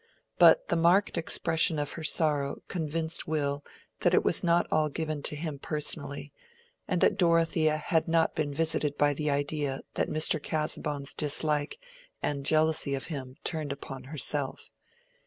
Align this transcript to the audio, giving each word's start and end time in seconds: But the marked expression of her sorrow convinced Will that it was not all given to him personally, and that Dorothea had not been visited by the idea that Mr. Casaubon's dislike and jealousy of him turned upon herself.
But 0.39 0.69
the 0.69 0.75
marked 0.75 1.15
expression 1.15 1.77
of 1.77 1.91
her 1.91 2.03
sorrow 2.03 2.63
convinced 2.67 3.27
Will 3.27 3.63
that 3.99 4.15
it 4.15 4.23
was 4.23 4.43
not 4.43 4.65
all 4.71 4.89
given 4.89 5.21
to 5.21 5.35
him 5.35 5.59
personally, 5.59 6.33
and 6.87 7.01
that 7.01 7.19
Dorothea 7.19 7.77
had 7.77 8.07
not 8.07 8.33
been 8.33 8.51
visited 8.51 8.97
by 8.97 9.13
the 9.13 9.29
idea 9.29 9.81
that 9.93 10.09
Mr. 10.09 10.41
Casaubon's 10.41 11.13
dislike 11.13 11.77
and 12.19 12.47
jealousy 12.47 12.95
of 12.95 13.03
him 13.13 13.35
turned 13.43 13.71
upon 13.71 14.05
herself. 14.05 14.71